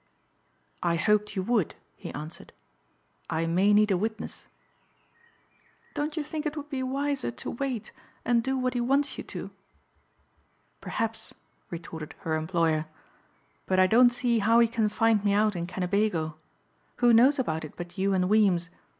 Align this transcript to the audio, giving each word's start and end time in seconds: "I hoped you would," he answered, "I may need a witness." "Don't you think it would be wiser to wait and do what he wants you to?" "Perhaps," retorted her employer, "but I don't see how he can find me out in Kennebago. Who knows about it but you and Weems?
"I 0.81 0.95
hoped 0.95 1.35
you 1.35 1.43
would," 1.43 1.75
he 1.95 2.11
answered, 2.15 2.53
"I 3.29 3.45
may 3.45 3.71
need 3.71 3.91
a 3.91 3.97
witness." 3.97 4.47
"Don't 5.93 6.17
you 6.17 6.23
think 6.23 6.47
it 6.47 6.57
would 6.57 6.69
be 6.71 6.81
wiser 6.81 7.29
to 7.29 7.51
wait 7.51 7.91
and 8.25 8.41
do 8.41 8.57
what 8.57 8.73
he 8.73 8.81
wants 8.81 9.19
you 9.19 9.23
to?" 9.25 9.51
"Perhaps," 10.81 11.35
retorted 11.69 12.15
her 12.21 12.33
employer, 12.35 12.87
"but 13.67 13.79
I 13.79 13.85
don't 13.85 14.09
see 14.09 14.39
how 14.39 14.59
he 14.59 14.67
can 14.67 14.89
find 14.89 15.23
me 15.23 15.33
out 15.33 15.55
in 15.55 15.67
Kennebago. 15.67 16.35
Who 16.95 17.13
knows 17.13 17.37
about 17.37 17.63
it 17.63 17.75
but 17.77 17.95
you 17.95 18.15
and 18.15 18.27
Weems? 18.27 18.71